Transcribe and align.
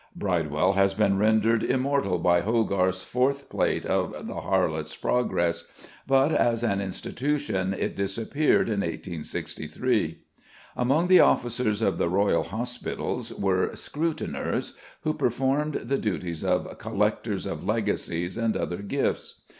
Bridewell 0.15 0.73
has 0.73 0.95
been 0.95 1.19
rendered 1.19 1.63
immortal 1.63 2.17
by 2.17 2.41
Hogarth's 2.41 3.03
fourth 3.03 3.49
plate 3.49 3.85
of 3.85 4.13
the 4.25 4.33
"Harlot's 4.41 4.95
Progress," 4.95 5.65
but 6.07 6.31
as 6.31 6.63
an 6.63 6.81
institution 6.81 7.71
it 7.77 7.95
disappeared 7.95 8.67
in 8.67 8.79
1863. 8.79 10.23
Among 10.75 11.07
the 11.07 11.19
officers 11.19 11.83
of 11.83 11.99
the 11.99 12.09
Royal 12.09 12.45
Hospitals 12.45 13.31
were 13.31 13.69
"scruteners," 13.75 14.73
who 15.01 15.13
performed 15.13 15.75
the 15.75 15.99
duties 15.99 16.43
of 16.43 16.79
"collectors" 16.79 17.45
of 17.45 17.63
legacies 17.63 18.37
and 18.37 18.57
other 18.57 18.77
gifts. 18.77 19.41